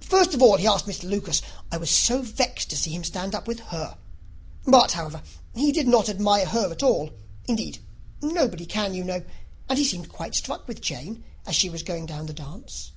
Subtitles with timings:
[0.00, 1.40] First of all, he asked Miss Lucas.
[1.70, 3.96] I was so vexed to see him stand up with her;
[4.66, 5.22] but, however,
[5.54, 7.10] he did not admire her at all;
[7.46, 7.78] indeed,
[8.20, 9.22] nobody can, you know;
[9.68, 12.90] and he seemed quite struck with Jane as she was going down the dance.